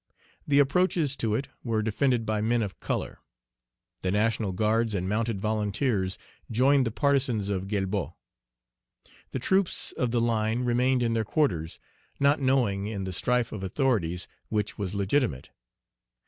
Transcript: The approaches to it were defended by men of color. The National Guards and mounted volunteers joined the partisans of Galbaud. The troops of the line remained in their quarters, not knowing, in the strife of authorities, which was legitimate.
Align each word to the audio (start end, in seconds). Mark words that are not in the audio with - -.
The 0.47 0.57
approaches 0.57 1.15
to 1.17 1.35
it 1.35 1.47
were 1.63 1.83
defended 1.83 2.25
by 2.25 2.41
men 2.41 2.63
of 2.63 2.79
color. 2.79 3.19
The 4.01 4.09
National 4.09 4.51
Guards 4.51 4.95
and 4.95 5.07
mounted 5.07 5.39
volunteers 5.39 6.17
joined 6.49 6.87
the 6.87 6.91
partisans 6.91 7.49
of 7.49 7.67
Galbaud. 7.67 8.15
The 9.29 9.37
troops 9.37 9.91
of 9.91 10.09
the 10.09 10.19
line 10.19 10.63
remained 10.63 11.03
in 11.03 11.13
their 11.13 11.23
quarters, 11.23 11.77
not 12.19 12.41
knowing, 12.41 12.87
in 12.87 13.03
the 13.03 13.13
strife 13.13 13.51
of 13.51 13.63
authorities, 13.63 14.27
which 14.49 14.75
was 14.75 14.95
legitimate. 14.95 15.51